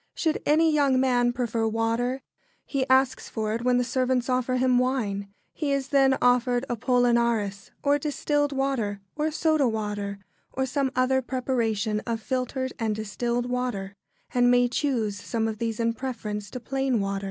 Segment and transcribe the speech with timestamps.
[0.15, 2.23] Should any young man prefer water,
[2.65, 5.31] he asks for it when the servants offer him wine.
[5.53, 10.17] He is then offered Apollinaris or distilled water or soda water,
[10.53, 13.93] or some other preparation of filtered and distilled water,
[14.33, 17.19] and may choose some of these in preference to plain water.